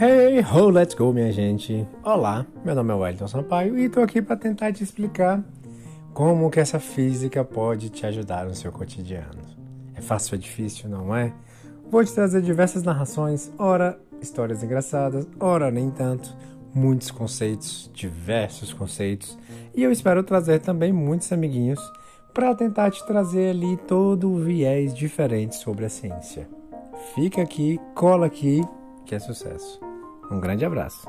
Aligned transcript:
Hey 0.00 0.40
ho, 0.42 0.70
let's 0.70 0.94
go, 0.94 1.12
minha 1.12 1.32
gente. 1.32 1.84
Olá, 2.04 2.46
meu 2.64 2.72
nome 2.72 2.92
é 2.92 2.94
Wellington 2.94 3.26
Sampaio 3.26 3.76
e 3.76 3.86
estou 3.86 4.00
aqui 4.00 4.22
para 4.22 4.36
tentar 4.36 4.72
te 4.72 4.84
explicar 4.84 5.42
como 6.14 6.48
que 6.52 6.60
essa 6.60 6.78
física 6.78 7.42
pode 7.42 7.90
te 7.90 8.06
ajudar 8.06 8.46
no 8.46 8.54
seu 8.54 8.70
cotidiano. 8.70 9.42
É 9.96 10.00
fácil 10.00 10.36
ou 10.36 10.38
é 10.38 10.40
difícil, 10.40 10.88
não 10.88 11.16
é? 11.16 11.32
Vou 11.90 12.04
te 12.04 12.14
trazer 12.14 12.42
diversas 12.42 12.84
narrações, 12.84 13.50
ora 13.58 13.98
histórias 14.22 14.62
engraçadas, 14.62 15.26
ora 15.40 15.68
nem 15.68 15.90
tanto, 15.90 16.32
muitos 16.72 17.10
conceitos, 17.10 17.90
diversos 17.92 18.72
conceitos, 18.72 19.36
e 19.74 19.82
eu 19.82 19.90
espero 19.90 20.22
trazer 20.22 20.60
também 20.60 20.92
muitos 20.92 21.32
amiguinhos 21.32 21.80
para 22.32 22.54
tentar 22.54 22.92
te 22.92 23.04
trazer 23.04 23.50
ali 23.50 23.76
todo 23.78 24.30
o 24.30 24.38
viés 24.38 24.94
diferente 24.94 25.56
sobre 25.56 25.86
a 25.86 25.88
ciência. 25.88 26.48
Fica 27.16 27.42
aqui, 27.42 27.80
cola 27.96 28.26
aqui, 28.26 28.62
que 29.08 29.14
é 29.14 29.18
sucesso. 29.18 29.80
Um 30.30 30.38
grande 30.38 30.66
abraço. 30.66 31.08